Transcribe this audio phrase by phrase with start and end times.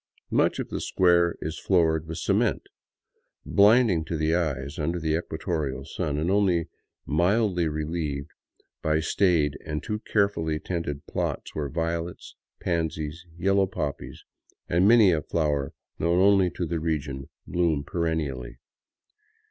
[0.31, 2.63] Much of the square is floored with cement,
[3.45, 6.67] blinding to the eyes under the equatorial sun and only
[7.05, 8.31] mildly relieved
[8.81, 14.23] by staid and too carefully tended plots where violets, pansies, yellow poppies,
[14.67, 18.57] and many a flower known only to the region bloom perennially.